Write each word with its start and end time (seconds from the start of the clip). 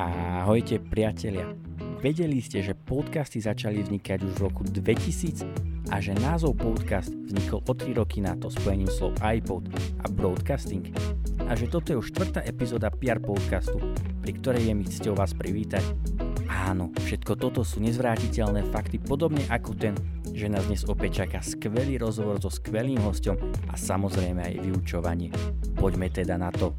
Ahojte 0.00 0.80
priatelia. 0.80 1.52
Vedeli 2.00 2.40
ste, 2.40 2.64
že 2.64 2.72
podcasty 2.72 3.36
začali 3.36 3.84
vznikať 3.84 4.24
už 4.24 4.32
v 4.32 4.44
roku 4.48 4.64
2000 4.64 5.44
a 5.92 6.00
že 6.00 6.16
názov 6.16 6.56
podcast 6.56 7.12
vznikol 7.12 7.60
o 7.60 7.72
3 7.76 8.00
roky 8.00 8.24
na 8.24 8.32
to 8.32 8.48
spojením 8.48 8.88
slov 8.88 9.20
iPod 9.20 9.68
a 10.00 10.08
broadcasting? 10.08 10.88
A 11.44 11.52
že 11.52 11.68
toto 11.68 11.92
je 11.92 12.00
už 12.00 12.16
štvrtá 12.16 12.40
epizóda 12.48 12.88
PR 12.88 13.20
podcastu, 13.20 13.76
pri 14.24 14.32
ktorej 14.40 14.72
je 14.72 14.72
mi 14.72 14.88
cťou 14.88 15.20
vás 15.20 15.36
privítať. 15.36 15.84
Áno, 16.48 16.96
všetko 16.96 17.36
toto 17.36 17.60
sú 17.60 17.84
nezvrátiteľné 17.84 18.72
fakty, 18.72 19.04
podobne 19.04 19.44
ako 19.52 19.76
ten, 19.76 19.92
že 20.32 20.48
nás 20.48 20.64
dnes 20.64 20.80
opäť 20.88 21.28
čaká 21.28 21.44
skvelý 21.44 22.00
rozhovor 22.00 22.40
so 22.40 22.48
skvelým 22.48 23.04
hostom 23.04 23.36
a 23.68 23.76
samozrejme 23.76 24.48
aj 24.48 24.64
vyučovanie. 24.64 25.28
Poďme 25.76 26.08
teda 26.08 26.40
na 26.40 26.48
to. 26.48 26.72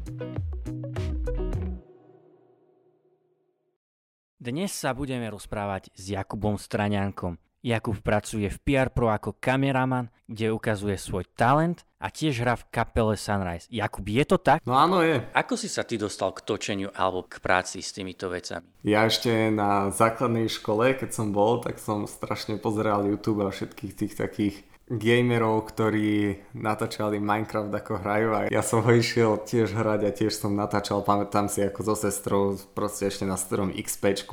Dnes 4.42 4.74
sa 4.74 4.90
budeme 4.90 5.30
rozprávať 5.30 5.94
s 5.94 6.18
Jakubom 6.18 6.58
Straňankom. 6.58 7.38
Jakub 7.62 7.94
pracuje 8.02 8.50
v 8.50 8.58
PR 8.66 8.90
Pro 8.90 9.06
ako 9.06 9.38
kameraman, 9.38 10.10
kde 10.26 10.50
ukazuje 10.50 10.98
svoj 10.98 11.30
talent 11.38 11.86
a 12.02 12.10
tiež 12.10 12.42
hrá 12.42 12.58
v 12.58 12.66
kapele 12.74 13.14
Sunrise. 13.14 13.70
Jakub, 13.70 14.02
je 14.02 14.26
to 14.26 14.42
tak? 14.42 14.66
No 14.66 14.74
áno, 14.74 14.98
je. 14.98 15.22
Ako 15.30 15.54
si 15.54 15.70
sa 15.70 15.86
ty 15.86 15.94
dostal 15.94 16.34
k 16.34 16.42
točeniu 16.42 16.90
alebo 16.90 17.22
k 17.22 17.38
práci 17.38 17.78
s 17.86 17.94
týmito 17.94 18.26
vecami? 18.26 18.66
Ja 18.82 19.06
ešte 19.06 19.30
na 19.54 19.94
základnej 19.94 20.50
škole, 20.50 20.98
keď 20.98 21.14
som 21.14 21.30
bol, 21.30 21.62
tak 21.62 21.78
som 21.78 22.10
strašne 22.10 22.58
pozeral 22.58 23.06
YouTube 23.06 23.46
a 23.46 23.54
všetkých 23.54 23.94
tých 23.94 24.18
takých 24.18 24.54
gamerov, 24.90 25.70
ktorí 25.70 26.42
natáčali 26.58 27.22
Minecraft 27.22 27.70
ako 27.70 27.92
hrajú 28.02 28.28
a 28.34 28.38
ja 28.50 28.62
som 28.64 28.82
ho 28.82 28.90
išiel 28.90 29.40
tiež 29.40 29.72
hrať 29.72 30.00
a 30.04 30.10
tiež 30.10 30.34
som 30.34 30.58
natáčal, 30.58 31.06
pamätám 31.06 31.46
si 31.46 31.62
ako 31.62 31.92
so 31.92 31.94
sestrou, 31.94 32.58
proste 32.74 33.06
ešte 33.06 33.24
na 33.24 33.38
starom 33.38 33.70
XP 33.70 34.26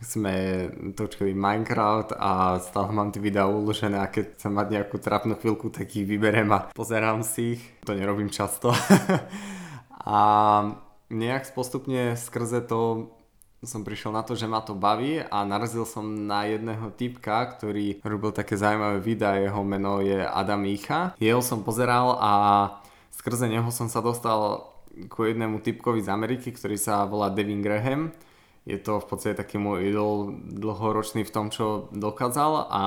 sme 0.00 0.34
točili 0.94 1.34
Minecraft 1.34 2.14
a 2.16 2.62
stále 2.62 2.94
mám 2.94 3.10
tie 3.10 3.20
videá 3.20 3.50
uložené 3.50 3.98
a 3.98 4.12
keď 4.12 4.38
chcem 4.38 4.52
mať 4.54 4.66
nejakú 4.78 4.96
trapnú 5.02 5.34
chvíľku, 5.36 5.68
tak 5.74 5.90
ich 5.92 6.06
vyberiem 6.06 6.48
a 6.54 6.70
pozerám 6.72 7.26
si 7.26 7.58
ich, 7.58 7.62
to 7.82 7.92
nerobím 7.92 8.30
často. 8.30 8.70
a 10.06 10.20
nejak 11.10 11.54
postupne 11.54 12.18
skrze 12.18 12.62
to 12.66 13.10
som 13.64 13.80
prišiel 13.80 14.12
na 14.12 14.20
to, 14.20 14.36
že 14.36 14.44
ma 14.44 14.60
to 14.60 14.76
baví 14.76 15.22
a 15.22 15.46
narazil 15.48 15.88
som 15.88 16.04
na 16.04 16.44
jedného 16.44 16.92
typka, 16.92 17.56
ktorý 17.56 18.04
robil 18.04 18.30
také 18.36 18.58
zaujímavé 18.58 19.00
videá, 19.00 19.40
jeho 19.40 19.62
meno 19.64 20.04
je 20.04 20.20
Adam 20.20 20.60
Micha. 20.60 21.16
Jeho 21.16 21.40
som 21.40 21.64
pozeral 21.64 22.20
a 22.20 22.32
skrze 23.16 23.48
neho 23.48 23.68
som 23.72 23.88
sa 23.88 24.04
dostal 24.04 24.68
ku 25.08 25.24
jednému 25.24 25.60
typkovi 25.64 26.04
z 26.04 26.12
Ameriky, 26.12 26.52
ktorý 26.52 26.76
sa 26.76 27.08
volá 27.08 27.32
Devin 27.32 27.64
Graham. 27.64 28.12
Je 28.66 28.76
to 28.76 28.98
v 29.00 29.06
podstate 29.08 29.38
taký 29.38 29.56
môj 29.56 29.88
idol 29.88 30.36
dlhoročný 30.42 31.22
v 31.24 31.32
tom, 31.32 31.48
čo 31.48 31.88
dokázal 31.94 32.66
a 32.68 32.82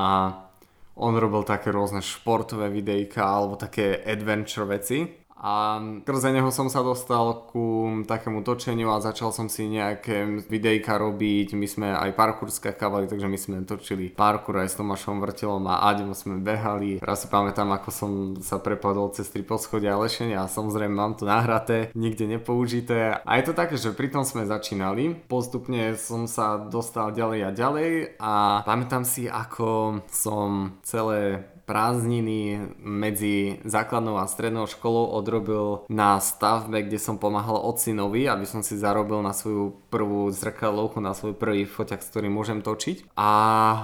on 1.00 1.16
robil 1.16 1.47
také 1.47 1.72
rôzne 1.72 2.03
športové 2.03 2.67
videjka 2.67 3.23
alebo 3.23 3.56
také 3.56 4.03
adventure 4.03 4.67
veci 4.67 5.08
a 5.39 5.79
skrze 6.03 6.35
neho 6.35 6.51
som 6.51 6.67
sa 6.67 6.83
dostal 6.83 7.47
ku 7.47 7.88
takému 8.03 8.44
točeniu 8.44 8.91
a 8.91 9.00
začal 9.00 9.31
som 9.31 9.47
si 9.47 9.72
nejaké 9.72 10.45
videjka 10.51 11.00
robiť. 11.00 11.55
My 11.55 11.67
sme 11.67 11.88
aj 11.95 12.11
parkour 12.13 12.51
skakávali, 12.51 13.07
takže 13.07 13.31
my 13.31 13.38
sme 13.39 13.55
točili 13.63 14.11
parkour 14.11 14.59
aj 14.59 14.75
s 14.75 14.78
Tomášom 14.78 15.23
Vrtelom 15.23 15.63
a 15.72 15.88
Aďom 15.95 16.11
sme 16.11 16.44
behali. 16.44 16.99
Raz 16.99 17.23
si 17.23 17.28
pamätám, 17.31 17.72
ako 17.72 17.89
som 17.89 18.11
sa 18.44 18.59
prepadol 18.59 19.16
cez 19.16 19.31
tri 19.31 19.41
poschodia 19.47 19.95
lešenia 19.95 20.44
a 20.44 20.51
samozrejme 20.51 20.91
mám 20.91 21.16
to 21.16 21.23
nahraté, 21.23 21.95
nikde 21.95 22.28
nepoužité. 22.28 23.23
A 23.23 23.31
je 23.39 23.44
to 23.47 23.53
také, 23.55 23.79
že 23.79 23.95
pri 23.95 24.11
tom 24.11 24.28
sme 24.28 24.44
začínali. 24.44 25.16
Postupne 25.31 25.95
som 25.95 26.28
sa 26.28 26.59
dostal 26.59 27.16
ďalej 27.16 27.39
a 27.47 27.51
ďalej 27.55 27.91
a 28.19 28.33
pamätám 28.67 29.07
si, 29.07 29.31
ako 29.31 30.03
som 30.11 30.75
celé 30.83 31.47
prázdniny 31.69 32.74
medzi 32.81 33.62
základnou 33.62 34.18
a 34.18 34.25
strednou 34.25 34.66
školou 34.66 35.13
odrobil 35.13 35.85
na 35.85 36.18
stavbe, 36.18 36.81
kde 36.81 36.97
som 36.97 37.22
pomáhal 37.22 37.62
ocinovi, 37.62 38.25
aby 38.25 38.50
som 38.50 38.66
si 38.66 38.74
zarobil 38.74 39.22
na 39.22 39.38
svoju 39.38 39.78
prvú 39.94 40.34
zrkadlovku, 40.34 40.97
na 40.97 41.13
svoj 41.13 41.38
prvý 41.38 41.69
foťak, 41.69 42.02
s 42.02 42.09
ktorým 42.09 42.34
môžem 42.34 42.66
točiť. 42.66 43.13
A 43.13 43.29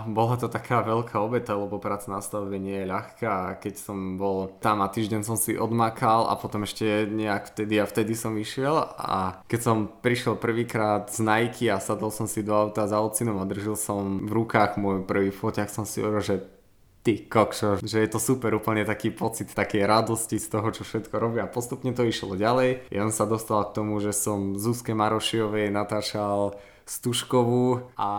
bola 0.09 0.33
to 0.41 0.49
taká 0.49 0.81
veľká 0.81 1.21
obeta, 1.21 1.53
lebo 1.53 1.77
práca 1.77 2.09
na 2.09 2.25
stavbe 2.25 2.57
nie 2.57 2.81
je 2.81 2.89
ľahká. 2.89 3.61
Keď 3.61 3.77
som 3.77 4.17
bol 4.17 4.49
tam 4.57 4.81
a 4.81 4.89
týždeň 4.89 5.21
som 5.21 5.37
si 5.37 5.53
odmakal 5.53 6.25
a 6.25 6.33
potom 6.33 6.65
ešte 6.65 7.05
nejak 7.05 7.53
vtedy 7.53 7.77
a 7.77 7.85
vtedy 7.85 8.17
som 8.17 8.33
išiel 8.33 8.81
a 8.97 9.45
keď 9.45 9.59
som 9.61 9.77
prišiel 9.85 10.41
prvýkrát 10.41 11.13
z 11.13 11.21
Nike 11.21 11.69
a 11.69 11.77
sadol 11.77 12.09
som 12.09 12.25
si 12.25 12.41
do 12.41 12.57
auta 12.57 12.89
za 12.89 12.97
ocinom 12.97 13.37
a 13.37 13.45
držil 13.45 13.77
som 13.77 14.25
v 14.25 14.41
rukách 14.41 14.81
môj 14.81 15.05
prvý 15.05 15.29
foťak, 15.29 15.69
som 15.69 15.85
si 15.85 16.01
hovoril, 16.01 16.25
že 16.25 16.54
ty 17.05 17.21
kokšo, 17.21 17.85
že 17.85 18.01
je 18.01 18.09
to 18.09 18.17
super, 18.17 18.57
úplne 18.57 18.81
taký 18.81 19.13
pocit 19.13 19.53
takej 19.53 19.85
radosti 19.85 20.41
z 20.41 20.49
toho, 20.49 20.73
čo 20.73 20.81
všetko 20.81 21.13
robia. 21.21 21.45
Postupne 21.45 21.93
to 21.93 22.01
išlo 22.01 22.33
ďalej. 22.33 22.89
Ja 22.89 23.05
som 23.05 23.13
sa 23.13 23.25
dostal 23.29 23.61
k 23.69 23.77
tomu, 23.77 24.01
že 24.01 24.09
som 24.09 24.57
Zuzke 24.57 24.97
Marošiovej 24.97 25.69
natáčal 25.69 26.57
Stužkovú 26.85 27.93
a 27.97 28.09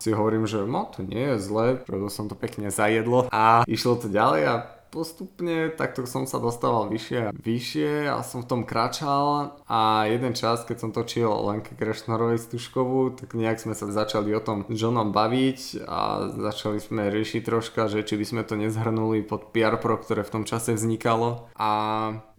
si 0.00 0.12
hovorím, 0.12 0.48
že 0.48 0.64
no 0.64 0.88
to 0.88 1.04
nie 1.04 1.20
je 1.20 1.36
zle, 1.36 1.76
preto 1.80 2.08
som 2.08 2.28
to 2.28 2.36
pekne 2.36 2.72
zajedlo 2.72 3.28
a 3.28 3.60
išlo 3.68 4.00
to 4.00 4.08
ďalej 4.08 4.42
a 4.48 4.54
postupne 4.96 5.68
takto 5.76 6.08
som 6.08 6.24
sa 6.24 6.40
dostával 6.40 6.88
vyššie 6.88 7.18
a 7.28 7.34
vyššie 7.36 8.08
a 8.08 8.24
som 8.24 8.40
v 8.40 8.48
tom 8.48 8.62
kračal 8.64 9.52
a 9.68 10.08
jeden 10.08 10.32
čas, 10.32 10.64
keď 10.64 10.76
som 10.80 10.90
točil 10.96 11.28
Lenke 11.28 11.76
Krešnorovej 11.76 12.40
Stužkovú, 12.40 13.12
tak 13.12 13.36
nejak 13.36 13.60
sme 13.60 13.76
sa 13.76 13.84
začali 13.84 14.32
o 14.32 14.40
tom 14.40 14.64
Johnom 14.72 15.12
baviť 15.12 15.84
a 15.84 16.32
začali 16.32 16.80
sme 16.80 17.12
riešiť 17.12 17.44
troška, 17.44 17.92
že 17.92 18.08
či 18.08 18.16
by 18.16 18.24
sme 18.24 18.42
to 18.48 18.56
nezhrnuli 18.56 19.20
pod 19.20 19.52
PR 19.52 19.76
Pro, 19.76 20.00
ktoré 20.00 20.24
v 20.24 20.40
tom 20.40 20.44
čase 20.48 20.72
vznikalo 20.72 21.52
a 21.60 21.70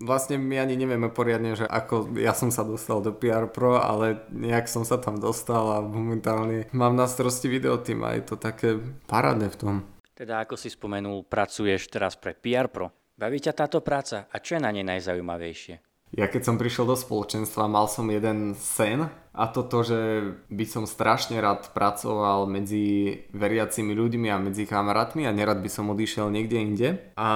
vlastne 0.01 0.41
my 0.41 0.57
ani 0.57 0.73
nevieme 0.81 1.13
poriadne, 1.13 1.53
že 1.53 1.69
ako 1.69 2.17
ja 2.17 2.33
som 2.33 2.49
sa 2.49 2.65
dostal 2.65 3.05
do 3.05 3.13
PR 3.13 3.45
Pro, 3.45 3.77
ale 3.77 4.25
nejak 4.33 4.65
som 4.65 4.81
sa 4.81 4.97
tam 4.97 5.21
dostal 5.21 5.77
a 5.77 5.85
momentálne 5.85 6.65
mám 6.73 6.97
na 6.97 7.05
starosti 7.05 7.45
videotým 7.45 8.01
a 8.01 8.17
je 8.17 8.23
to 8.25 8.35
také 8.41 8.81
parádne 9.05 9.53
v 9.53 9.59
tom. 9.61 9.75
Teda 10.17 10.41
ako 10.41 10.57
si 10.57 10.73
spomenul, 10.73 11.29
pracuješ 11.29 11.93
teraz 11.93 12.17
pre 12.17 12.33
PR 12.33 12.73
Pro. 12.73 12.89
Baví 13.13 13.37
ťa 13.37 13.53
táto 13.53 13.85
práca 13.85 14.25
a 14.33 14.41
čo 14.41 14.57
je 14.57 14.65
na 14.65 14.73
nej 14.73 14.81
najzaujímavejšie? 14.81 15.77
Ja 16.17 16.25
keď 16.25 16.41
som 16.41 16.57
prišiel 16.57 16.89
do 16.89 16.97
spoločenstva, 16.97 17.69
mal 17.69 17.85
som 17.85 18.09
jeden 18.09 18.57
sen 18.57 19.13
a 19.37 19.45
to 19.47 19.61
to, 19.61 19.79
že 19.85 19.99
by 20.49 20.65
som 20.65 20.89
strašne 20.89 21.37
rád 21.37 21.69
pracoval 21.77 22.49
medzi 22.49 23.21
veriacimi 23.31 23.93
ľuďmi 23.93 24.27
a 24.33 24.41
medzi 24.41 24.65
kamarátmi 24.65 25.29
a 25.29 25.35
nerad 25.35 25.61
by 25.61 25.69
som 25.69 25.93
odišiel 25.93 26.33
niekde 26.33 26.57
inde. 26.57 26.89
A 27.13 27.29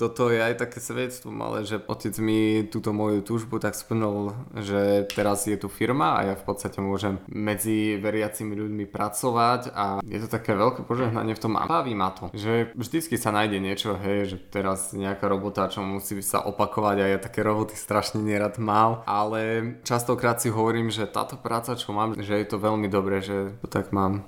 toto 0.00 0.32
je 0.32 0.40
aj 0.40 0.64
také 0.64 0.80
svedectvo 0.80 1.30
ale 1.36 1.66
že 1.66 1.82
otec 1.84 2.14
mi 2.22 2.64
túto 2.68 2.94
moju 2.94 3.20
túžbu 3.20 3.58
tak 3.58 3.74
splnul, 3.74 4.32
že 4.58 5.08
teraz 5.10 5.44
je 5.44 5.58
tu 5.58 5.66
firma 5.66 6.20
a 6.20 6.32
ja 6.32 6.34
v 6.38 6.44
podstate 6.44 6.78
môžem 6.80 7.20
medzi 7.28 7.98
veriacimi 7.98 8.54
ľuďmi 8.54 8.84
pracovať 8.88 9.72
a 9.74 10.00
je 10.04 10.18
to 10.22 10.28
také 10.30 10.54
veľké 10.54 10.86
požehnanie 10.86 11.34
v 11.34 11.42
tom 11.42 11.54
a 11.58 11.66
baví 11.66 11.92
ma 11.92 12.14
to, 12.14 12.30
že 12.32 12.72
vždycky 12.78 13.18
sa 13.18 13.34
nájde 13.34 13.58
niečo, 13.58 13.98
hej, 13.98 14.34
že 14.34 14.36
teraz 14.38 14.94
nejaká 14.94 15.26
robota, 15.26 15.68
čo 15.68 15.82
musí 15.84 16.20
sa 16.24 16.44
opakovať 16.44 16.96
a 17.02 17.06
ja 17.16 17.18
také 17.18 17.44
roboty 17.44 17.74
strašne 17.74 18.22
nerad 18.22 18.56
mal, 18.56 19.02
ale 19.04 19.74
častokrát 19.82 20.40
si 20.40 20.48
hovorím, 20.48 20.88
že 20.88 21.10
táto 21.18 21.34
práca, 21.34 21.74
čo 21.74 21.90
mám, 21.90 22.14
že 22.14 22.38
je 22.38 22.46
to 22.46 22.62
veľmi 22.62 22.86
dobré, 22.86 23.18
že 23.18 23.58
to 23.58 23.66
tak 23.66 23.90
mám. 23.90 24.22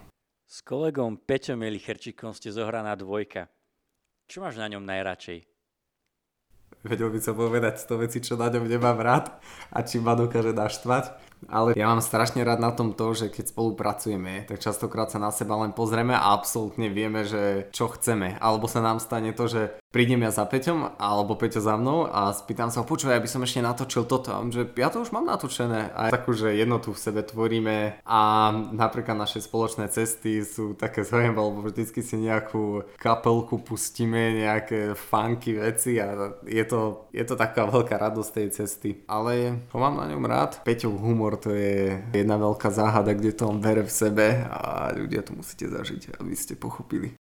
S 0.50 0.58
kolegom 0.66 1.22
Peťom 1.22 1.62
Elicherčikom 1.62 2.34
ste 2.34 2.50
zohraná 2.50 2.98
dvojka. 2.98 3.46
Čo 4.26 4.42
máš 4.42 4.58
na 4.58 4.66
ňom 4.66 4.82
najradšej? 4.82 5.46
Vedel 6.82 7.14
by 7.14 7.20
som 7.22 7.38
povedať 7.38 7.78
100 7.78 8.02
vecí, 8.02 8.18
čo 8.18 8.34
na 8.34 8.50
ňom 8.50 8.66
nemám 8.66 8.98
rád 8.98 9.38
a 9.70 9.86
či 9.86 10.02
ma 10.02 10.18
dokáže 10.18 10.50
naštvať. 10.50 11.29
Ale 11.48 11.72
ja 11.78 11.88
mám 11.88 12.04
strašne 12.04 12.44
rád 12.44 12.60
na 12.60 12.74
tom 12.74 12.92
to, 12.92 13.16
že 13.16 13.32
keď 13.32 13.54
spolupracujeme, 13.54 14.44
tak 14.44 14.60
častokrát 14.60 15.08
sa 15.08 15.22
na 15.22 15.32
seba 15.32 15.56
len 15.62 15.72
pozrieme 15.72 16.12
a 16.12 16.36
absolútne 16.36 16.92
vieme, 16.92 17.24
že 17.24 17.72
čo 17.72 17.88
chceme. 17.88 18.36
Alebo 18.42 18.68
sa 18.68 18.84
nám 18.84 19.00
stane 19.00 19.32
to, 19.32 19.48
že 19.48 19.80
prídem 19.90 20.22
ja 20.22 20.30
za 20.30 20.46
Peťom 20.46 21.00
alebo 21.00 21.34
Peťo 21.34 21.58
za 21.58 21.74
mnou 21.74 22.06
a 22.06 22.30
spýtam 22.30 22.70
sa, 22.70 22.86
počúvaj, 22.86 23.18
aby 23.18 23.28
som 23.30 23.42
ešte 23.42 23.64
natočil 23.64 24.06
toto. 24.06 24.30
A 24.30 24.40
on, 24.42 24.54
že 24.54 24.68
ja 24.78 24.88
to 24.88 25.02
už 25.02 25.10
mám 25.10 25.26
natočené. 25.26 25.90
A 25.94 26.12
takú, 26.12 26.34
že 26.34 26.54
jednotu 26.54 26.94
v 26.94 27.02
sebe 27.02 27.20
tvoríme 27.26 28.02
a 28.06 28.20
napríklad 28.70 29.18
naše 29.18 29.42
spoločné 29.42 29.90
cesty 29.90 30.42
sú 30.46 30.78
také 30.78 31.02
zaujímavé, 31.02 31.42
lebo 31.42 31.60
vždycky 31.66 32.00
si 32.02 32.16
nejakú 32.18 32.86
kapelku 32.96 33.60
pustíme, 33.60 34.40
nejaké 34.40 34.94
funky 34.94 35.58
veci 35.58 35.98
a 35.98 36.38
je 36.46 36.64
to, 36.66 37.10
je 37.10 37.24
to 37.26 37.34
taká 37.34 37.66
veľká 37.66 37.98
radosť 37.98 38.30
tej 38.30 38.48
cesty. 38.54 38.90
Ale 39.10 39.58
ho 39.74 39.78
mám 39.78 39.98
na 39.98 40.06
ňom 40.06 40.22
rád. 40.24 40.62
Peťov 40.62 40.96
humor 41.02 41.29
to 41.36 41.54
je 41.54 42.00
jedna 42.10 42.40
veľká 42.40 42.72
záhada, 42.72 43.14
kde 43.14 43.36
to 43.36 43.46
on 43.46 43.62
bere 43.62 43.84
v 43.84 43.92
sebe 43.92 44.42
a 44.48 44.90
ľudia 44.96 45.22
to 45.22 45.36
musíte 45.36 45.68
zažiť, 45.68 46.18
aby 46.18 46.34
ste 46.34 46.56
pochopili. 46.56 47.14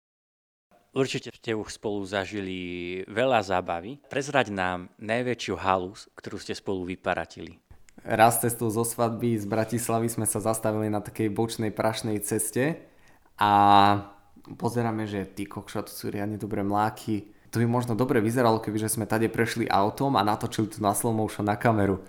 Určite 0.89 1.29
ste 1.29 1.53
už 1.53 1.77
spolu 1.77 2.01
zažili 2.01 2.57
veľa 3.05 3.45
zábavy. 3.45 4.01
Prezrať 4.09 4.49
nám 4.49 4.89
najväčšiu 4.97 5.53
halus, 5.61 6.09
ktorú 6.17 6.41
ste 6.41 6.57
spolu 6.57 6.81
vyparatili. 6.89 7.61
raz 8.01 8.41
cestou 8.41 8.73
zo 8.73 8.81
svadby 8.81 9.37
z 9.37 9.45
Bratislavy 9.45 10.09
sme 10.09 10.25
sa 10.25 10.41
zastavili 10.41 10.89
na 10.89 10.97
takej 10.97 11.29
bočnej 11.29 11.69
prašnej 11.69 12.17
ceste 12.25 12.81
a 13.37 13.51
pozeráme, 14.57 15.05
že 15.05 15.29
ty 15.29 15.45
kokša, 15.45 15.85
to 15.85 15.93
sú 15.93 16.09
riadne 16.09 16.41
dobré 16.41 16.65
mláky. 16.65 17.29
To 17.53 17.61
by 17.61 17.65
možno 17.69 17.93
dobre 17.93 18.21
vyzeralo, 18.21 18.61
keby 18.61 18.89
sme 18.89 19.09
tade 19.09 19.29
prešli 19.29 19.69
autom 19.69 20.17
a 20.17 20.25
natočili 20.25 20.69
to 20.69 20.81
na 20.81 20.93
slow 20.93 21.13
motion 21.13 21.45
na 21.45 21.57
kameru. 21.57 22.01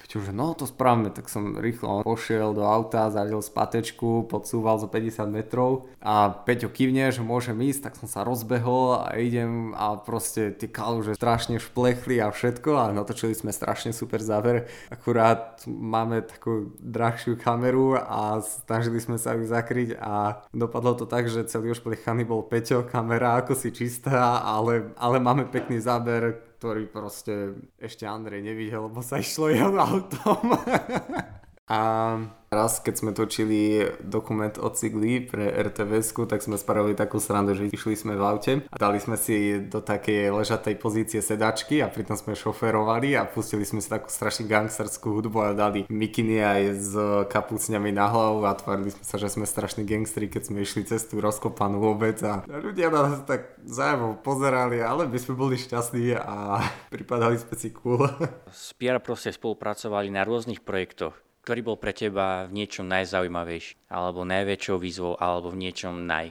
Peťo, 0.00 0.24
že 0.24 0.32
no 0.32 0.56
to 0.56 0.64
správame, 0.64 1.12
tak 1.12 1.28
som 1.28 1.60
rýchlo 1.60 2.00
pošiel 2.00 2.56
do 2.56 2.64
auta, 2.64 3.12
zadel 3.12 3.44
spatečku, 3.44 4.24
podsúval 4.32 4.80
zo 4.80 4.88
50 4.88 5.28
metrov 5.28 5.92
a 6.00 6.32
Peťo 6.32 6.72
kývne, 6.72 7.12
že 7.12 7.20
môžem 7.20 7.60
ísť, 7.60 7.92
tak 7.92 7.94
som 8.00 8.08
sa 8.08 8.24
rozbehol 8.24 9.04
a 9.04 9.20
idem 9.20 9.76
a 9.76 10.00
proste 10.00 10.56
tie 10.56 10.72
kaluže 10.72 11.20
strašne 11.20 11.60
šplechli 11.60 12.16
a 12.16 12.32
všetko 12.32 12.70
a 12.80 12.84
natočili 12.96 13.36
sme 13.36 13.52
strašne 13.52 13.92
super 13.92 14.24
záver. 14.24 14.72
Akurát 14.88 15.60
máme 15.68 16.24
takú 16.24 16.72
drahšiu 16.80 17.36
kameru 17.36 18.00
a 18.00 18.40
snažili 18.40 19.04
sme 19.04 19.20
sa 19.20 19.36
ju 19.36 19.44
zakryť 19.44 20.00
a 20.00 20.40
dopadlo 20.56 20.96
to 20.96 21.04
tak, 21.04 21.28
že 21.28 21.44
celý 21.44 21.76
ošplechaný 21.76 22.24
bol 22.24 22.40
Peťo, 22.40 22.88
kamera 22.88 23.36
ako 23.44 23.52
si 23.52 23.68
čistá, 23.68 24.40
ale, 24.40 24.96
ale 24.96 25.20
máme 25.20 25.44
pekný 25.52 25.76
záber, 25.76 26.49
ktorý 26.60 26.92
proste 26.92 27.56
ešte 27.80 28.04
Andrej 28.04 28.44
nevidel, 28.44 28.92
lebo 28.92 29.00
sa 29.00 29.16
išlo 29.16 29.48
jeho 29.48 29.72
autom. 29.72 30.44
A 31.70 32.18
raz, 32.50 32.82
keď 32.82 32.94
sme 32.98 33.10
točili 33.14 33.86
dokument 34.02 34.50
o 34.58 34.74
cigli 34.74 35.22
pre 35.22 35.54
rtvs 35.54 36.10
tak 36.26 36.42
sme 36.42 36.58
spravili 36.58 36.98
takú 36.98 37.22
srandu, 37.22 37.54
že 37.54 37.70
išli 37.70 37.94
sme 37.94 38.18
v 38.18 38.22
aute 38.26 38.52
a 38.66 38.74
dali 38.74 38.98
sme 38.98 39.14
si 39.14 39.62
do 39.70 39.78
takej 39.78 40.34
ležatej 40.34 40.74
pozície 40.82 41.22
sedačky 41.22 41.78
a 41.78 41.86
pritom 41.86 42.18
sme 42.18 42.34
šoferovali 42.34 43.14
a 43.14 43.22
pustili 43.22 43.62
sme 43.62 43.78
si 43.78 43.86
takú 43.86 44.10
strašne 44.10 44.50
gangsterskú 44.50 45.14
hudbu 45.14 45.38
a 45.46 45.54
dali 45.54 45.86
mikiny 45.86 46.42
aj 46.42 46.62
s 46.74 46.92
kapucňami 47.30 47.94
na 47.94 48.10
hlavu 48.10 48.42
a 48.42 48.58
tvárili 48.58 48.90
sme 48.90 49.04
sa, 49.06 49.14
že 49.22 49.30
sme 49.30 49.46
strašní 49.46 49.86
gangstri, 49.86 50.26
keď 50.26 50.50
sme 50.50 50.66
išli 50.66 50.82
cez 50.82 51.06
tú 51.06 51.22
rozkopanú 51.22 51.78
vôbec 51.78 52.18
a 52.26 52.42
ľudia 52.50 52.90
nás 52.90 53.22
tak 53.30 53.62
zájemov 53.62 54.26
pozerali, 54.26 54.82
ale 54.82 55.06
my 55.06 55.18
sme 55.22 55.38
boli 55.38 55.54
šťastní 55.54 56.18
a 56.18 56.66
pripadali 56.90 57.38
sme 57.38 57.54
si 57.54 57.70
cool. 57.70 58.10
S 58.50 58.74
proste 59.06 59.30
spolupracovali 59.30 60.10
na 60.10 60.26
rôznych 60.26 60.66
projektoch 60.66 61.29
ktorý 61.50 61.66
bol 61.66 61.82
pre 61.82 61.90
teba 61.90 62.46
v 62.46 62.62
niečom 62.62 62.86
najzaujímavejší, 62.86 63.90
alebo 63.90 64.22
najväčšou 64.22 64.78
výzvou, 64.78 65.18
alebo 65.18 65.50
v 65.50 65.66
niečom 65.66 66.06
naj? 66.06 66.30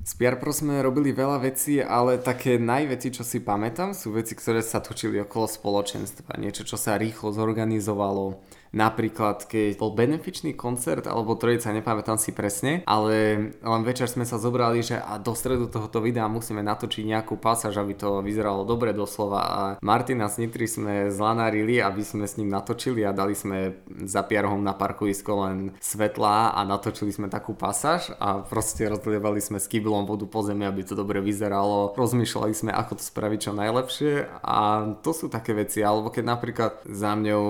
S 0.00 0.16
PR 0.16 0.40
sme 0.40 0.80
robili 0.80 1.12
veľa 1.12 1.44
vecí, 1.44 1.84
ale 1.84 2.16
také 2.16 2.56
najveci, 2.56 3.12
čo 3.12 3.28
si 3.28 3.44
pamätám, 3.44 3.92
sú 3.92 4.16
veci, 4.16 4.32
ktoré 4.32 4.64
sa 4.64 4.80
točili 4.80 5.20
okolo 5.20 5.44
spoločenstva. 5.44 6.40
Niečo, 6.40 6.64
čo 6.64 6.80
sa 6.80 6.96
rýchlo 6.96 7.28
zorganizovalo, 7.28 8.40
Napríklad, 8.72 9.48
keď 9.48 9.80
bol 9.80 9.96
benefičný 9.96 10.52
koncert 10.52 11.08
alebo 11.08 11.38
trojica, 11.38 11.72
nepamätám 11.72 12.20
si 12.20 12.36
presne, 12.36 12.84
ale 12.84 13.14
len 13.58 13.82
večer 13.84 14.10
sme 14.10 14.28
sa 14.28 14.36
zobrali, 14.36 14.84
že 14.84 15.00
a 15.00 15.16
do 15.16 15.32
stredu 15.32 15.72
tohoto 15.72 16.04
videa 16.04 16.28
musíme 16.28 16.60
natočiť 16.60 17.04
nejakú 17.08 17.40
pasáž, 17.40 17.80
aby 17.80 17.96
to 17.96 18.20
vyzeralo 18.20 18.68
dobre 18.68 18.92
doslova 18.92 19.40
a 19.40 19.60
Martina 19.80 20.28
s 20.28 20.36
Nitri 20.36 20.68
sme 20.68 21.08
zlanarili, 21.08 21.80
aby 21.80 22.04
sme 22.04 22.28
s 22.28 22.36
ním 22.36 22.52
natočili 22.52 23.02
a 23.04 23.16
dali 23.16 23.32
sme 23.32 23.80
za 24.04 24.22
pierhom 24.24 24.60
na 24.60 24.76
parkovisko 24.76 25.32
len 25.48 25.56
svetlá 25.80 26.52
a 26.52 26.60
natočili 26.64 27.10
sme 27.10 27.32
takú 27.32 27.56
pasáž 27.56 28.12
a 28.20 28.44
proste 28.44 28.88
rozlievali 28.88 29.40
sme 29.40 29.58
s 29.58 29.70
kyblom 29.70 30.04
vodu 30.04 30.28
po 30.28 30.44
zemi, 30.44 30.68
aby 30.68 30.84
to 30.84 30.92
dobre 30.92 31.24
vyzeralo. 31.24 31.96
Rozmýšľali 31.96 32.52
sme, 32.52 32.70
ako 32.72 33.00
to 33.00 33.04
spraviť 33.04 33.38
čo 33.48 33.52
najlepšie 33.56 34.12
a 34.44 34.58
to 35.00 35.10
sú 35.16 35.32
také 35.32 35.56
veci, 35.56 35.80
alebo 35.80 36.12
keď 36.12 36.24
napríklad 36.24 36.72
za 36.84 37.16
mňou 37.16 37.44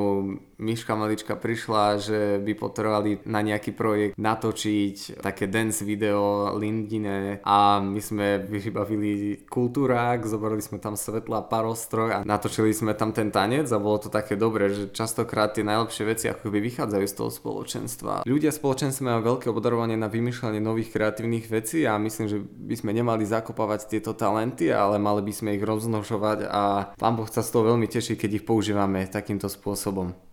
Miška 0.59 0.99
malička 0.99 1.39
prišla, 1.39 2.03
že 2.03 2.21
by 2.43 2.53
potrebovali 2.59 3.23
na 3.31 3.47
nejaký 3.47 3.71
projekt 3.79 4.19
natočiť 4.19 5.23
také 5.23 5.47
dance 5.47 5.87
video 5.87 6.51
Lindine 6.59 7.39
a 7.47 7.79
my 7.79 8.03
sme 8.03 8.43
vybavili 8.43 9.47
kultúrák, 9.47 10.27
zobrali 10.27 10.59
sme 10.59 10.83
tam 10.83 10.99
svetla, 10.99 11.47
parostroj 11.47 12.11
a 12.11 12.19
natočili 12.27 12.75
sme 12.75 12.99
tam 12.99 13.15
ten 13.15 13.31
tanec 13.31 13.71
a 13.71 13.79
bolo 13.79 14.03
to 14.03 14.11
také 14.11 14.35
dobré, 14.35 14.67
že 14.75 14.91
častokrát 14.91 15.55
tie 15.55 15.63
najlepšie 15.63 16.03
veci 16.03 16.27
ako 16.27 16.51
by 16.51 16.59
vychádzajú 16.59 17.07
z 17.07 17.15
toho 17.15 17.31
spoločenstva. 17.31 18.13
Ľudia 18.27 18.51
spoločenstva 18.51 19.15
majú 19.15 19.39
veľké 19.39 19.55
obdarovanie 19.55 19.95
na 19.95 20.11
vymýšľanie 20.11 20.59
nových 20.59 20.91
kreatívnych 20.91 21.47
vecí 21.47 21.87
a 21.87 22.03
myslím, 22.03 22.27
že 22.27 22.43
by 22.43 22.75
sme 22.75 22.91
nemali 22.99 23.23
zakopávať 23.23 23.95
tieto 23.95 24.11
talenty, 24.11 24.75
ale 24.75 24.99
mali 24.99 25.23
by 25.23 25.31
sme 25.31 25.55
ich 25.55 25.63
rozmnožovať 25.63 26.51
a 26.51 26.63
pán 26.99 27.15
Boh 27.15 27.31
sa 27.31 27.47
z 27.47 27.55
toho 27.55 27.71
veľmi 27.71 27.87
teší, 27.87 28.19
keď 28.19 28.43
ich 28.43 28.45
používame 28.45 29.07
takýmto 29.07 29.47
spôsobom. 29.47 30.28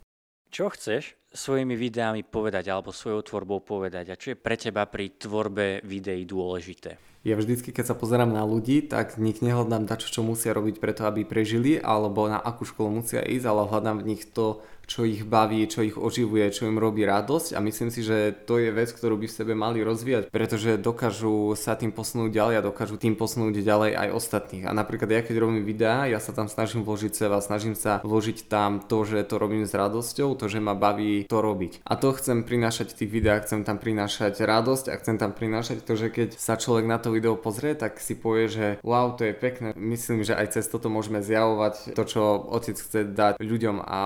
Čo 0.49 0.71
chceš 0.71 1.15
svojimi 1.35 1.75
videami 1.75 2.23
povedať 2.23 2.71
alebo 2.71 2.95
svojou 2.95 3.21
tvorbou 3.25 3.59
povedať 3.63 4.05
a 4.11 4.19
čo 4.19 4.33
je 4.33 4.39
pre 4.39 4.55
teba 4.55 4.87
pri 4.87 5.19
tvorbe 5.19 5.83
videí 5.83 6.23
dôležité? 6.23 7.14
Ja 7.25 7.33
vždycky, 7.33 7.73
keď 7.73 7.89
sa 7.89 7.95
pozerám 7.97 8.29
na 8.29 8.45
ľudí, 8.45 8.85
tak 8.85 9.17
nich 9.17 9.41
nehľadám 9.41 9.89
dačo, 9.89 10.13
čo 10.13 10.21
musia 10.21 10.53
robiť 10.53 10.77
preto, 10.77 11.09
aby 11.09 11.25
prežili, 11.25 11.81
alebo 11.81 12.29
na 12.29 12.37
akú 12.37 12.69
školu 12.69 13.01
musia 13.01 13.25
ísť, 13.25 13.49
ale 13.49 13.65
hľadám 13.65 14.05
v 14.05 14.13
nich 14.13 14.29
to, 14.29 14.61
čo 14.85 15.03
ich 15.03 15.25
baví, 15.25 15.65
čo 15.65 15.81
ich 15.81 15.97
oživuje, 15.97 16.45
čo 16.53 16.69
im 16.69 16.77
robí 16.77 17.03
radosť 17.03 17.57
a 17.57 17.59
myslím 17.61 17.89
si, 17.89 18.05
že 18.05 18.33
to 18.45 18.61
je 18.61 18.69
vec, 18.69 18.93
ktorú 18.93 19.17
by 19.17 19.27
v 19.27 19.37
sebe 19.41 19.53
mali 19.57 19.81
rozvíjať, 19.81 20.29
pretože 20.29 20.77
dokážu 20.77 21.57
sa 21.57 21.73
tým 21.73 21.89
posunúť 21.89 22.31
ďalej 22.31 22.55
a 22.61 22.65
dokážu 22.65 22.95
tým 23.01 23.17
posunúť 23.17 23.65
ďalej 23.65 23.97
aj 23.97 24.09
ostatných. 24.13 24.65
A 24.69 24.71
napríklad 24.71 25.09
ja 25.09 25.21
keď 25.25 25.35
robím 25.41 25.65
videá, 25.65 26.05
ja 26.05 26.21
sa 26.21 26.31
tam 26.31 26.45
snažím 26.45 26.85
vložiť 26.85 27.17
seba, 27.17 27.41
snažím 27.41 27.73
sa 27.73 27.99
vložiť 28.05 28.45
tam 28.45 28.77
to, 28.85 29.03
že 29.03 29.25
to 29.25 29.41
robím 29.41 29.65
s 29.65 29.73
radosťou, 29.73 30.37
to, 30.37 30.45
že 30.47 30.61
ma 30.61 30.77
baví 30.77 31.25
to 31.25 31.41
robiť. 31.41 31.81
A 31.81 31.97
to 31.97 32.13
chcem 32.13 32.45
prinášať 32.45 32.93
v 32.93 32.97
tých 33.03 33.11
videách, 33.11 33.49
chcem 33.49 33.65
tam 33.65 33.81
prinášať 33.81 34.37
radosť 34.45 34.93
a 34.93 34.99
chcem 35.01 35.17
tam 35.17 35.33
prinášať 35.33 35.81
to, 35.81 35.97
že 35.97 36.13
keď 36.13 36.29
sa 36.37 36.55
človek 36.61 36.85
na 36.85 37.01
to 37.01 37.14
video 37.15 37.39
pozrie, 37.39 37.71
tak 37.79 38.03
si 38.03 38.19
povie, 38.19 38.51
že 38.51 38.65
wow, 38.83 39.15
to 39.15 39.23
je 39.23 39.31
pekné. 39.31 39.71
Myslím, 39.79 40.27
že 40.27 40.35
aj 40.35 40.59
cez 40.59 40.67
toto 40.67 40.91
môžeme 40.91 41.23
zjavovať 41.23 41.95
to, 41.95 42.03
čo 42.03 42.21
otec 42.51 42.75
chce 42.75 43.07
dať 43.15 43.39
ľuďom 43.39 43.79
a 43.79 44.01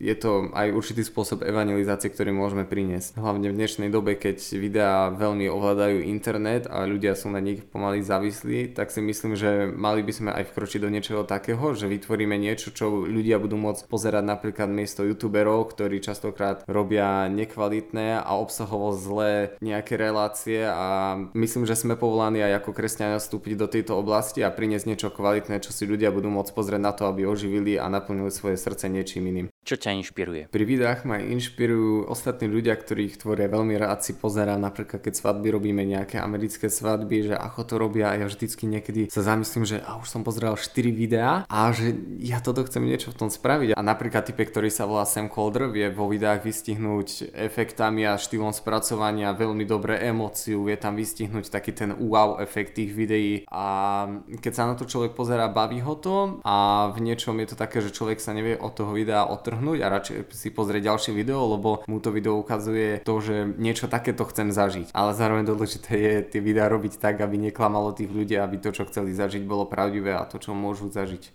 je 0.00 0.16
to 0.16 0.48
aj 0.56 0.72
určitý 0.72 1.04
spôsob 1.04 1.44
evangelizácie, 1.44 2.08
ktorý 2.08 2.32
môžeme 2.32 2.64
priniesť. 2.64 3.20
Hlavne 3.20 3.52
v 3.52 3.58
dnešnej 3.60 3.92
dobe, 3.92 4.16
keď 4.16 4.40
videá 4.56 5.12
veľmi 5.12 5.50
ovládajú 5.52 6.00
internet 6.08 6.64
a 6.70 6.88
ľudia 6.88 7.12
sú 7.12 7.28
na 7.28 7.44
nich 7.44 7.60
pomaly 7.68 8.00
závislí, 8.00 8.72
tak 8.72 8.88
si 8.88 9.04
myslím, 9.04 9.36
že 9.36 9.68
mali 9.68 10.00
by 10.00 10.12
sme 10.14 10.30
aj 10.32 10.48
vkročiť 10.50 10.80
do 10.80 10.88
niečoho 10.88 11.22
takého, 11.28 11.76
že 11.76 11.90
vytvoríme 11.90 12.38
niečo, 12.40 12.72
čo 12.72 13.04
ľudia 13.04 13.36
budú 13.36 13.60
môcť 13.60 13.90
pozerať 13.90 14.24
napríklad 14.24 14.70
miesto 14.70 15.04
youtuberov, 15.04 15.74
ktorí 15.74 16.00
častokrát 16.00 16.62
robia 16.64 17.26
nekvalitné 17.28 18.22
a 18.22 18.30
obsahovo 18.38 18.94
zlé 18.94 19.58
nejaké 19.58 19.98
relácie 19.98 20.62
a 20.64 21.18
myslím, 21.34 21.66
že 21.66 21.76
sme 21.76 21.98
povolaní 21.98 22.37
aj 22.40 22.64
ako 22.64 22.70
kresťania 22.72 23.18
vstúpiť 23.18 23.54
do 23.58 23.66
tejto 23.66 23.92
oblasti 23.98 24.40
a 24.42 24.54
priniesť 24.54 24.86
niečo 24.88 25.08
kvalitné, 25.10 25.60
čo 25.60 25.74
si 25.74 25.84
ľudia 25.84 26.14
budú 26.14 26.30
môcť 26.30 26.52
pozrieť 26.54 26.82
na 26.82 26.92
to, 26.94 27.06
aby 27.10 27.26
oživili 27.26 27.76
a 27.76 27.90
naplnili 27.90 28.30
svoje 28.30 28.56
srdce 28.56 28.86
niečím 28.88 29.28
iným. 29.28 29.46
Čo 29.68 29.76
ťa 29.76 30.00
inšpiruje? 30.00 30.48
Pri 30.48 30.64
videách 30.64 31.04
ma 31.04 31.20
inšpirujú 31.20 32.08
ostatní 32.08 32.48
ľudia, 32.48 32.72
ktorí 32.72 33.12
ich 33.12 33.20
tvoria. 33.20 33.52
Veľmi 33.52 33.76
rád 33.76 34.00
si 34.00 34.16
pozerám, 34.16 34.56
napríklad 34.56 35.04
keď 35.04 35.20
svadby 35.20 35.52
robíme 35.52 35.84
nejaké 35.84 36.16
americké 36.16 36.72
svadby, 36.72 37.28
že 37.28 37.34
ako 37.36 37.60
to 37.68 37.74
robia 37.76 38.08
a 38.08 38.16
ja 38.16 38.32
vždycky 38.32 38.64
niekedy 38.64 39.12
sa 39.12 39.20
zamyslím, 39.20 39.68
že 39.68 39.84
a 39.84 40.00
už 40.00 40.08
som 40.08 40.24
pozeral 40.24 40.56
4 40.56 40.72
videá 40.88 41.44
a 41.52 41.68
že 41.68 41.92
ja 42.16 42.40
toto 42.40 42.64
chcem 42.64 42.80
niečo 42.80 43.12
v 43.12 43.20
tom 43.20 43.28
spraviť. 43.28 43.76
A 43.76 43.84
napríklad 43.84 44.24
typek, 44.24 44.48
ktorý 44.48 44.72
sa 44.72 44.88
volá 44.88 45.04
Sam 45.04 45.28
Calder, 45.28 45.68
vie 45.68 45.92
vo 45.92 46.08
videách 46.08 46.48
vystihnúť 46.48 47.36
efektami 47.36 48.08
a 48.08 48.16
štýlom 48.16 48.56
spracovania 48.56 49.36
veľmi 49.36 49.68
dobré 49.68 50.00
emóciu, 50.00 50.64
vie 50.64 50.80
tam 50.80 50.96
vystihnúť 50.96 51.52
taký 51.52 51.76
ten 51.76 51.92
wow 51.92 52.40
efekt 52.40 52.80
tých 52.80 52.96
videí 52.96 53.44
a 53.52 54.08
keď 54.32 54.52
sa 54.56 54.64
na 54.64 54.80
to 54.80 54.88
človek 54.88 55.12
pozerá, 55.12 55.52
baví 55.52 55.84
ho 55.84 55.92
to 55.92 56.40
a 56.40 56.88
v 56.96 57.04
niečom 57.04 57.36
je 57.44 57.52
to 57.52 57.60
také, 57.60 57.84
že 57.84 57.92
človek 57.92 58.16
sa 58.16 58.32
nevie 58.32 58.56
od 58.56 58.72
toho 58.72 58.96
videa 58.96 59.28
otrhnúť 59.28 59.57
odtrhnúť 59.58 59.82
a 59.82 59.90
radšej 59.90 60.16
si 60.30 60.54
pozrieť 60.54 60.94
ďalšie 60.94 61.12
video, 61.18 61.42
lebo 61.58 61.82
mu 61.90 61.98
to 61.98 62.14
video 62.14 62.38
ukazuje 62.38 63.02
to, 63.02 63.18
že 63.18 63.58
niečo 63.58 63.90
takéto 63.90 64.22
chcem 64.30 64.54
zažiť. 64.54 64.94
Ale 64.94 65.18
zároveň 65.18 65.50
dôležité 65.50 65.98
je 65.98 66.14
tie 66.30 66.38
videá 66.38 66.70
robiť 66.70 67.02
tak, 67.02 67.18
aby 67.18 67.50
neklamalo 67.50 67.90
tých 67.90 68.06
ľudí, 68.06 68.38
aby 68.38 68.62
to, 68.62 68.70
čo 68.70 68.86
chceli 68.86 69.10
zažiť, 69.10 69.42
bolo 69.42 69.66
pravdivé 69.66 70.14
a 70.14 70.22
to, 70.30 70.38
čo 70.38 70.54
môžu 70.54 70.86
zažiť. 70.94 71.34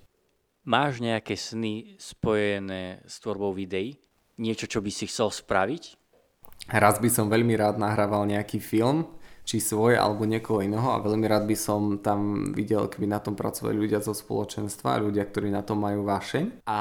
Máš 0.63 1.03
nejaké 1.03 1.35
sny 1.35 1.99
spojené 1.99 3.03
s 3.03 3.19
tvorbou 3.19 3.51
videí? 3.51 3.99
Niečo, 4.39 4.71
čo 4.71 4.79
by 4.79 4.87
si 4.87 5.11
chcel 5.11 5.27
spraviť? 5.27 5.99
Raz 6.71 7.03
by 7.03 7.11
som 7.11 7.27
veľmi 7.27 7.59
rád 7.59 7.75
nahrával 7.75 8.23
nejaký 8.23 8.63
film, 8.63 9.11
či 9.43 9.59
svoje 9.59 9.99
alebo 9.99 10.23
niekoho 10.23 10.63
iného 10.63 10.87
a 10.95 11.03
veľmi 11.03 11.27
rád 11.27 11.43
by 11.47 11.57
som 11.59 11.99
tam 11.99 12.51
videl, 12.55 12.87
keby 12.87 13.07
na 13.07 13.19
tom 13.19 13.35
pracovali 13.35 13.75
ľudia 13.75 13.99
zo 13.99 14.15
spoločenstva, 14.15 15.03
ľudia, 15.03 15.27
ktorí 15.27 15.51
na 15.51 15.61
to 15.61 15.75
majú 15.75 16.07
vášeň. 16.07 16.63
A 16.67 16.79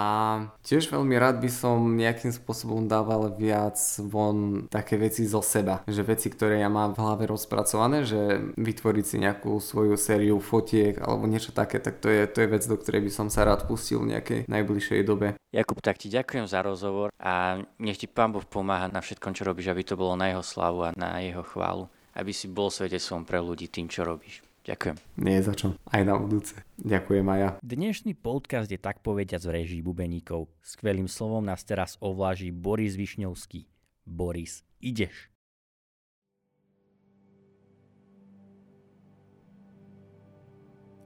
tiež 0.63 0.89
veľmi 0.91 1.19
rád 1.19 1.43
by 1.43 1.51
som 1.51 1.99
nejakým 1.99 2.31
spôsobom 2.31 2.87
dával 2.87 3.35
viac 3.35 3.77
von 4.07 4.67
také 4.71 4.95
veci 4.97 5.27
zo 5.27 5.43
seba, 5.43 5.83
že 5.91 6.07
veci, 6.07 6.31
ktoré 6.31 6.63
ja 6.63 6.71
mám 6.71 6.95
v 6.95 7.03
hlave 7.03 7.25
rozpracované, 7.27 8.07
že 8.07 8.41
vytvoriť 8.55 9.05
si 9.05 9.17
nejakú 9.19 9.59
svoju 9.59 9.99
sériu 9.99 10.39
fotiek 10.39 11.03
alebo 11.03 11.27
niečo 11.27 11.51
také, 11.51 11.83
tak 11.83 11.99
to 11.99 12.07
je, 12.09 12.31
to 12.31 12.47
je 12.47 12.49
vec, 12.49 12.63
do 12.63 12.79
ktorej 12.79 13.03
by 13.03 13.11
som 13.13 13.27
sa 13.27 13.43
rád 13.43 13.67
pustil 13.67 14.03
v 14.03 14.17
nejakej 14.17 14.47
najbližšej 14.47 15.01
dobe. 15.03 15.35
Jakub, 15.53 15.83
tak 15.85 16.01
ti 16.01 16.09
ďakujem 16.09 16.49
za 16.49 16.65
rozhovor 16.65 17.13
a 17.21 17.61
nech 17.77 18.01
ti 18.01 18.09
Pán 18.09 18.33
Boh 18.33 18.47
pomáha 18.47 18.89
na 18.89 19.05
všetkom, 19.05 19.37
čo 19.37 19.45
robíš, 19.45 19.69
aby 19.69 19.85
to 19.85 20.01
bolo 20.01 20.17
na 20.17 20.33
jeho 20.33 20.41
slavu 20.41 20.89
a 20.89 20.97
na 20.97 21.21
jeho 21.21 21.45
chválu 21.45 21.93
aby 22.17 22.33
si 22.33 22.47
bol 22.49 22.69
svetectvom 22.69 23.25
pre 23.25 23.41
ľudí 23.41 23.69
tým, 23.73 23.89
čo 23.89 24.05
robíš. 24.05 24.45
Ďakujem. 24.63 24.97
Nie 25.19 25.43
za 25.43 25.59
čo. 25.59 25.75
Aj 25.91 26.07
na 26.07 26.15
budúce. 26.15 26.55
Ďakujem 26.79 27.27
aj 27.27 27.39
ja. 27.43 27.51
Dnešný 27.67 28.15
podcast 28.15 28.71
je 28.71 28.79
tak 28.79 29.03
povediať 29.03 29.43
z 29.43 29.49
režii 29.51 29.83
bubeníkov. 29.83 30.47
Skvelým 30.63 31.11
slovom 31.11 31.43
nás 31.43 31.67
teraz 31.67 31.99
ovláži 31.99 32.55
Boris 32.55 32.95
Višňovský. 32.95 33.67
Boris, 34.07 34.63
ideš. 34.79 35.32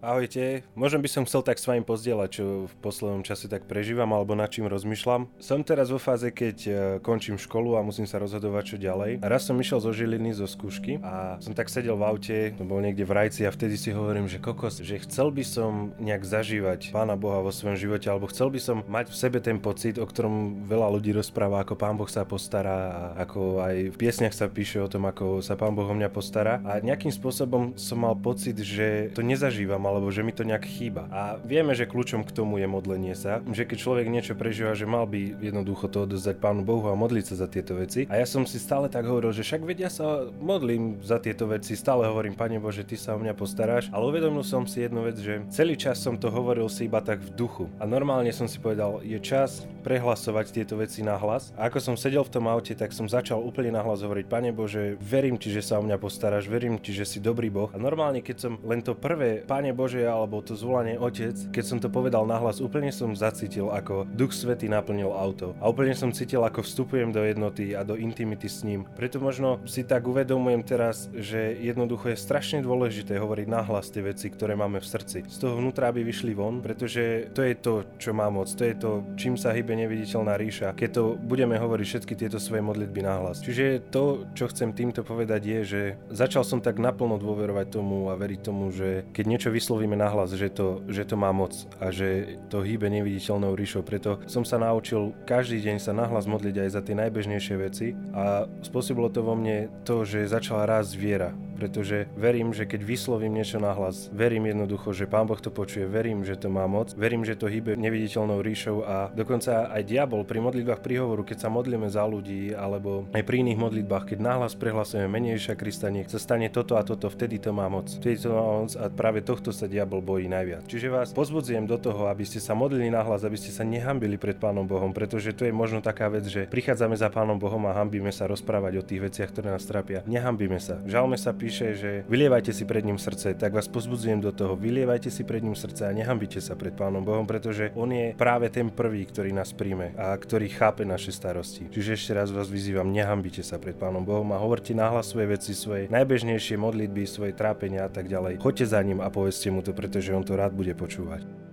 Ahojte, 0.06 0.62
možno 0.78 1.02
by 1.02 1.10
som 1.10 1.26
chcel 1.26 1.42
tak 1.42 1.58
s 1.58 1.66
vami 1.66 1.82
pozdieľať, 1.82 2.30
čo 2.30 2.70
v 2.70 2.74
poslednom 2.78 3.26
čase 3.26 3.50
tak 3.50 3.66
prežívam 3.66 4.06
alebo 4.14 4.38
nad 4.38 4.46
čím 4.46 4.70
rozmýšľam. 4.70 5.26
Som 5.42 5.66
teraz 5.66 5.90
vo 5.90 5.98
fáze, 5.98 6.30
keď 6.30 6.56
e, 6.62 6.72
končím 7.02 7.34
školu 7.34 7.74
a 7.74 7.82
musím 7.82 8.06
sa 8.06 8.22
rozhodovať, 8.22 8.62
čo 8.70 8.76
ďalej. 8.78 9.18
A 9.18 9.26
raz 9.26 9.50
som 9.50 9.58
išiel 9.58 9.82
zo 9.82 9.90
Žiliny, 9.90 10.30
zo 10.30 10.46
skúšky 10.46 11.02
a 11.02 11.42
som 11.42 11.58
tak 11.58 11.66
sedel 11.66 11.98
v 11.98 12.06
aute, 12.06 12.38
to 12.54 12.62
bol 12.62 12.78
niekde 12.78 13.02
v 13.02 13.18
Rajci 13.18 13.42
a 13.42 13.50
vtedy 13.50 13.74
si 13.74 13.90
hovorím, 13.90 14.30
že 14.30 14.38
kokos, 14.38 14.78
že 14.78 15.02
chcel 15.02 15.34
by 15.34 15.42
som 15.42 15.90
nejak 15.98 16.22
zažívať 16.22 16.94
Pána 16.94 17.18
Boha 17.18 17.42
vo 17.42 17.50
svojom 17.50 17.74
živote, 17.74 18.06
alebo 18.06 18.30
chcel 18.30 18.54
by 18.54 18.62
som 18.62 18.86
mať 18.86 19.10
v 19.10 19.16
sebe 19.18 19.42
ten 19.42 19.58
pocit, 19.58 19.98
o 19.98 20.06
ktorom 20.06 20.70
veľa 20.70 20.86
ľudí 20.86 21.18
rozpráva, 21.18 21.66
ako 21.66 21.74
Pán 21.74 21.98
Boh 21.98 22.06
sa 22.06 22.22
postará 22.22 22.78
a 22.94 23.26
ako 23.26 23.58
aj 23.58 23.90
v 23.90 23.96
piesniach 23.98 24.38
sa 24.38 24.46
píše 24.46 24.78
o 24.78 24.86
tom, 24.86 25.10
ako 25.10 25.42
sa 25.42 25.58
Pán 25.58 25.74
Boh 25.74 25.90
o 25.90 25.98
mňa 25.98 26.14
postará. 26.14 26.62
A 26.62 26.78
nejakým 26.78 27.10
spôsobom 27.10 27.74
som 27.74 27.98
mal 28.06 28.14
pocit, 28.14 28.54
že 28.62 29.10
to 29.10 29.26
nezažívam 29.26 29.82
alebo 29.96 30.12
že 30.12 30.22
mi 30.22 30.36
to 30.36 30.44
nejak 30.44 30.68
chýba. 30.68 31.08
A 31.08 31.40
vieme, 31.40 31.72
že 31.72 31.88
kľúčom 31.88 32.22
k 32.22 32.34
tomu 32.36 32.60
je 32.60 32.68
modlenie 32.68 33.16
sa, 33.16 33.40
že 33.50 33.64
keď 33.64 33.78
človek 33.80 34.06
niečo 34.12 34.34
prežíva, 34.36 34.76
že 34.76 34.84
mal 34.84 35.08
by 35.08 35.40
jednoducho 35.40 35.88
to 35.88 36.04
odozdať 36.04 36.36
Pánu 36.38 36.62
Bohu 36.62 36.86
a 36.86 36.94
modliť 36.94 37.24
sa 37.32 37.46
za 37.46 37.48
tieto 37.48 37.74
veci. 37.74 38.04
A 38.12 38.20
ja 38.20 38.26
som 38.28 38.44
si 38.44 38.60
stále 38.60 38.92
tak 38.92 39.08
hovoril, 39.08 39.32
že 39.32 39.42
však 39.42 39.64
vedia 39.64 39.88
sa 39.88 40.28
modlím 40.38 41.00
za 41.00 41.16
tieto 41.16 41.48
veci, 41.48 41.72
stále 41.74 42.04
hovorím, 42.06 42.36
Pane 42.36 42.60
Bože, 42.60 42.84
Ty 42.84 42.96
sa 43.00 43.10
o 43.16 43.22
mňa 43.22 43.32
postaráš, 43.32 43.88
ale 43.90 44.04
uvedomil 44.06 44.44
som 44.44 44.68
si 44.68 44.84
jednu 44.84 45.08
vec, 45.08 45.16
že 45.16 45.42
celý 45.48 45.74
čas 45.74 45.98
som 45.98 46.20
to 46.20 46.28
hovoril 46.28 46.68
si 46.68 46.86
iba 46.86 47.00
tak 47.00 47.24
v 47.24 47.30
duchu. 47.32 47.64
A 47.80 47.88
normálne 47.88 48.30
som 48.30 48.44
si 48.44 48.60
povedal, 48.60 49.00
je 49.00 49.16
čas 49.18 49.64
prehlasovať 49.86 50.50
tieto 50.50 50.74
veci 50.76 51.00
na 51.06 51.14
hlas. 51.14 51.54
A 51.54 51.70
ako 51.70 51.78
som 51.78 51.94
sedel 51.94 52.26
v 52.26 52.34
tom 52.34 52.50
aute, 52.50 52.74
tak 52.74 52.90
som 52.90 53.06
začal 53.06 53.38
úplne 53.38 53.70
nahlas 53.70 54.02
hovoriť, 54.02 54.26
Pane 54.26 54.50
Bože, 54.50 54.98
verím 54.98 55.38
Ti, 55.38 55.54
že 55.54 55.62
sa 55.62 55.78
o 55.78 55.86
mňa 55.86 55.96
postaráš, 56.02 56.50
verím 56.50 56.76
Ti, 56.82 56.90
že 56.90 57.06
si 57.06 57.18
dobrý 57.22 57.48
Boh. 57.48 57.70
A 57.70 57.78
normálne, 57.78 58.20
keď 58.20 58.36
som 58.36 58.52
len 58.66 58.82
to 58.82 58.98
prvé, 58.98 59.46
Pane 59.46 59.70
Bože, 59.76 60.00
alebo 60.08 60.40
to 60.40 60.56
zvolanie 60.56 60.96
Otec, 60.96 61.36
keď 61.52 61.64
som 61.68 61.78
to 61.78 61.92
povedal 61.92 62.24
nahlas, 62.24 62.64
úplne 62.64 62.88
som 62.88 63.12
zacítil, 63.12 63.68
ako 63.68 64.08
Duch 64.16 64.32
Svety 64.32 64.72
naplnil 64.72 65.12
auto. 65.12 65.52
A 65.60 65.68
úplne 65.68 65.92
som 65.92 66.08
cítil, 66.08 66.40
ako 66.40 66.64
vstupujem 66.64 67.12
do 67.12 67.20
jednoty 67.20 67.76
a 67.76 67.84
do 67.84 68.00
intimity 68.00 68.48
s 68.48 68.64
ním. 68.64 68.88
Preto 68.96 69.20
možno 69.20 69.60
si 69.68 69.84
tak 69.84 70.08
uvedomujem 70.08 70.64
teraz, 70.64 71.12
že 71.12 71.52
jednoducho 71.60 72.16
je 72.16 72.18
strašne 72.18 72.64
dôležité 72.64 73.20
hovoriť 73.20 73.46
nahlas 73.46 73.92
tie 73.92 74.00
veci, 74.00 74.32
ktoré 74.32 74.56
máme 74.56 74.80
v 74.80 74.88
srdci. 74.88 75.18
Z 75.28 75.36
toho 75.44 75.60
vnútra 75.60 75.92
by 75.92 76.00
vyšli 76.00 76.32
von, 76.32 76.64
pretože 76.64 77.28
to 77.36 77.44
je 77.44 77.54
to, 77.60 77.84
čo 78.00 78.16
má 78.16 78.32
moc. 78.32 78.48
To 78.48 78.64
je 78.64 78.74
to, 78.74 79.04
čím 79.20 79.36
sa 79.36 79.52
hýbe 79.52 79.76
neviditeľná 79.76 80.40
ríša, 80.40 80.72
keď 80.72 80.90
to 80.96 81.02
budeme 81.20 81.60
hovoriť 81.60 81.86
všetky 81.86 82.14
tieto 82.16 82.40
svoje 82.40 82.64
modlitby 82.64 83.04
nahlas. 83.04 83.44
Čiže 83.44 83.92
to, 83.92 84.24
čo 84.32 84.48
chcem 84.48 84.72
týmto 84.72 85.04
povedať 85.04 85.42
je, 85.44 85.60
že 85.66 85.82
začal 86.08 86.46
som 86.46 86.64
tak 86.64 86.80
naplno 86.80 87.20
dôverovať 87.20 87.66
tomu 87.68 88.08
a 88.08 88.14
veriť 88.16 88.40
tomu, 88.40 88.70
že 88.72 89.04
keď 89.12 89.24
niečo 89.26 89.50
vyslovíme 89.66 89.98
nahlas, 89.98 90.30
že 90.30 90.46
to, 90.46 90.86
že 90.86 91.02
to 91.10 91.18
má 91.18 91.34
moc 91.34 91.50
a 91.82 91.90
že 91.90 92.38
to 92.46 92.62
hýbe 92.62 92.86
neviditeľnou 92.86 93.58
ríšou. 93.58 93.82
Preto 93.82 94.22
som 94.30 94.46
sa 94.46 94.62
naučil 94.62 95.10
každý 95.26 95.58
deň 95.58 95.82
sa 95.82 95.90
nahlas 95.90 96.30
modliť 96.30 96.54
aj 96.54 96.68
za 96.70 96.80
tie 96.86 96.94
najbežnejšie 96.94 97.56
veci 97.58 97.98
a 98.14 98.46
spôsobilo 98.62 99.10
to 99.10 99.26
vo 99.26 99.34
mne 99.34 99.66
to, 99.82 100.06
že 100.06 100.30
začala 100.30 100.70
rásť 100.70 100.94
viera 100.94 101.34
pretože 101.56 102.06
verím, 102.14 102.52
že 102.52 102.68
keď 102.68 102.84
vyslovím 102.84 103.34
niečo 103.34 103.58
nahlas, 103.58 104.12
verím 104.12 104.52
jednoducho, 104.52 104.92
že 104.92 105.08
Pán 105.08 105.24
Boh 105.26 105.40
to 105.40 105.48
počuje, 105.48 105.88
verím, 105.88 106.22
že 106.22 106.36
to 106.36 106.52
má 106.52 106.68
moc, 106.68 106.92
verím, 106.94 107.24
že 107.24 107.34
to 107.34 107.48
hýbe 107.48 107.74
neviditeľnou 107.74 108.44
ríšou 108.44 108.84
a 108.84 109.08
dokonca 109.16 109.72
aj 109.72 109.82
diabol 109.88 110.22
pri 110.28 110.44
modlitbách 110.44 110.84
príhovoru, 110.84 111.24
keď 111.24 111.46
sa 111.46 111.48
modlíme 111.48 111.88
za 111.88 112.04
ľudí 112.04 112.52
alebo 112.52 113.08
aj 113.16 113.24
pri 113.24 113.42
iných 113.42 113.58
modlitbách, 113.58 114.12
keď 114.12 114.18
nahlas 114.20 114.52
prehlasujeme 114.52 115.08
menejšia 115.08 115.56
Krista, 115.56 115.88
nech 115.88 116.12
sa 116.12 116.20
stane 116.20 116.52
toto 116.52 116.76
a 116.76 116.84
toto, 116.84 117.08
vtedy 117.08 117.40
to 117.40 117.56
má 117.56 117.66
moc. 117.72 117.88
Vtedy 117.88 118.20
to 118.20 118.30
má 118.36 118.44
moc 118.62 118.70
a 118.76 118.92
práve 118.92 119.24
tohto 119.24 119.50
sa 119.50 119.64
diabol 119.64 120.04
bojí 120.04 120.28
najviac. 120.28 120.68
Čiže 120.68 120.92
vás 120.92 121.16
pozbudzujem 121.16 121.64
do 121.64 121.80
toho, 121.80 122.12
aby 122.12 122.28
ste 122.28 122.38
sa 122.38 122.52
modlili 122.52 122.92
nahlas, 122.92 123.24
aby 123.24 123.40
ste 123.40 123.48
sa 123.48 123.64
nehambili 123.64 124.20
pred 124.20 124.36
Pánom 124.36 124.68
Bohom, 124.68 124.92
pretože 124.92 125.32
to 125.32 125.48
je 125.48 125.54
možno 125.54 125.80
taká 125.80 126.12
vec, 126.12 126.28
že 126.28 126.44
prichádzame 126.50 126.98
za 126.98 127.08
Pánom 127.08 127.40
Bohom 127.40 127.64
a 127.64 127.76
hambíme 127.76 128.12
sa 128.12 128.28
rozprávať 128.28 128.72
o 128.80 128.86
tých 128.86 129.00
veciach, 129.06 129.30
ktoré 129.32 129.54
nás 129.54 129.64
trápia. 129.64 130.04
Nehambíme 130.04 130.60
sa. 130.60 130.82
Žalme 130.84 131.16
sa 131.16 131.32
píše, 131.46 131.78
že 131.78 131.90
vylievajte 132.10 132.50
si 132.50 132.66
pred 132.66 132.82
ním 132.82 132.98
srdce, 132.98 133.38
tak 133.38 133.54
vás 133.54 133.70
pozbudzujem 133.70 134.18
do 134.18 134.34
toho, 134.34 134.58
vylievajte 134.58 135.14
si 135.14 135.22
pred 135.22 135.46
ním 135.46 135.54
srdce 135.54 135.86
a 135.86 135.94
nehambite 135.94 136.42
sa 136.42 136.58
pred 136.58 136.74
Pánom 136.74 137.06
Bohom, 137.06 137.22
pretože 137.22 137.70
on 137.78 137.94
je 137.94 138.18
práve 138.18 138.50
ten 138.50 138.66
prvý, 138.66 139.06
ktorý 139.06 139.30
nás 139.30 139.54
príjme 139.54 139.94
a 139.94 140.18
ktorý 140.18 140.50
chápe 140.50 140.82
naše 140.82 141.14
starosti. 141.14 141.70
Čiže 141.70 141.94
ešte 141.94 142.12
raz 142.18 142.34
vás 142.34 142.50
vyzývam, 142.50 142.90
nehambite 142.90 143.46
sa 143.46 143.62
pred 143.62 143.78
Pánom 143.78 144.02
Bohom 144.02 144.26
a 144.34 144.42
hovorte 144.42 144.74
nahlas 144.74 145.14
svoje 145.14 145.38
veci, 145.38 145.54
svoje 145.54 145.86
najbežnejšie 145.86 146.58
modlitby, 146.58 147.06
svoje 147.06 147.30
trápenia 147.30 147.86
a 147.86 147.90
tak 147.94 148.10
ďalej. 148.10 148.42
Choďte 148.42 148.66
za 148.66 148.82
ním 148.82 148.98
a 148.98 149.06
povedzte 149.06 149.54
mu 149.54 149.62
to, 149.62 149.70
pretože 149.70 150.10
on 150.10 150.26
to 150.26 150.34
rád 150.34 150.50
bude 150.50 150.74
počúvať. 150.74 151.45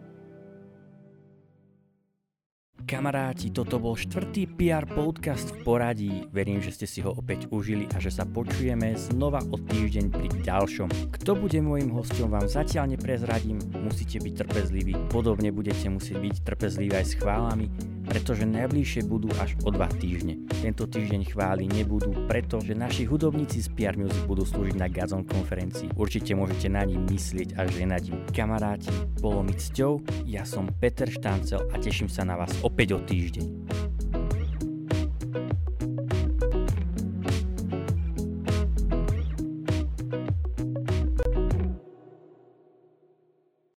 Kamaráti, 2.84 3.48
toto 3.48 3.80
bol 3.80 3.96
štvrtý 3.96 4.44
PR 4.60 4.84
podcast 4.84 5.56
v 5.56 5.58
poradí. 5.64 6.12
Verím, 6.36 6.60
že 6.60 6.76
ste 6.76 6.84
si 6.84 7.00
ho 7.00 7.16
opäť 7.16 7.48
užili 7.48 7.88
a 7.96 7.98
že 8.04 8.12
sa 8.12 8.28
počujeme 8.28 9.00
znova 9.00 9.40
o 9.40 9.56
týždeň 9.56 10.06
pri 10.12 10.28
ďalšom. 10.44 10.92
Kto 11.16 11.32
bude 11.40 11.64
môjim 11.64 11.88
hostom 11.96 12.28
vám 12.28 12.44
zatiaľ 12.52 12.92
neprezradím, 12.92 13.64
musíte 13.80 14.20
byť 14.20 14.34
trpezliví. 14.36 15.00
Podobne 15.08 15.56
budete 15.56 15.88
musieť 15.88 16.20
byť 16.20 16.36
trpezliví 16.44 16.92
aj 16.92 17.06
s 17.08 17.14
chválami, 17.24 17.72
pretože 18.14 18.46
najbližšie 18.46 19.10
budú 19.10 19.34
až 19.42 19.58
o 19.66 19.74
dva 19.74 19.90
týždne. 19.90 20.46
Tento 20.62 20.86
týždeň 20.86 21.34
chvály 21.34 21.66
nebudú, 21.66 22.14
pretože 22.30 22.78
naši 22.78 23.10
hudobníci 23.10 23.66
z 23.66 23.74
PR 23.74 23.98
Music 23.98 24.22
budú 24.30 24.46
slúžiť 24.46 24.78
na 24.78 24.86
Gazon 24.86 25.26
konferencii. 25.26 25.90
Určite 25.98 26.38
môžete 26.38 26.70
na 26.70 26.86
nich 26.86 27.02
myslieť 27.10 27.58
a 27.58 27.66
ženať 27.66 28.14
im. 28.14 28.22
Kamaráti, 28.30 28.94
bolo 29.18 29.42
mi 29.42 29.58
cťou, 29.58 30.06
ja 30.30 30.46
som 30.46 30.70
Peter 30.78 31.10
Štancel 31.10 31.66
a 31.74 31.82
teším 31.82 32.06
sa 32.06 32.22
na 32.22 32.38
vás 32.38 32.54
opäť 32.62 32.94
o 32.94 33.00
týždeň. 33.02 33.93